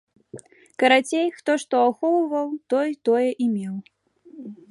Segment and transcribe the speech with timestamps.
[0.83, 3.75] Карацей, хто што ахоўваў, той тое і меў.